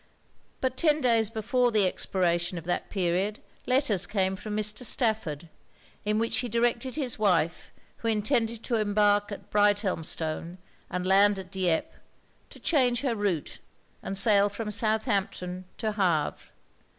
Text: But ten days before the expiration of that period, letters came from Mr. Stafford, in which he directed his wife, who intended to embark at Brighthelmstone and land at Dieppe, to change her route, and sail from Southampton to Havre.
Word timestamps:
But 0.61 0.77
ten 0.77 0.99
days 0.99 1.29
before 1.29 1.71
the 1.71 1.85
expiration 1.85 2.57
of 2.57 2.63
that 2.63 2.89
period, 2.89 3.37
letters 3.67 4.07
came 4.07 4.35
from 4.35 4.57
Mr. 4.57 4.83
Stafford, 4.83 5.47
in 6.05 6.17
which 6.17 6.37
he 6.39 6.49
directed 6.49 6.95
his 6.95 7.19
wife, 7.19 7.71
who 7.97 8.07
intended 8.07 8.63
to 8.63 8.77
embark 8.77 9.31
at 9.31 9.51
Brighthelmstone 9.51 10.57
and 10.89 11.05
land 11.05 11.37
at 11.37 11.51
Dieppe, 11.51 11.95
to 12.49 12.59
change 12.59 13.01
her 13.01 13.13
route, 13.15 13.59
and 14.01 14.17
sail 14.17 14.49
from 14.49 14.71
Southampton 14.71 15.65
to 15.77 15.91
Havre. 15.91 16.49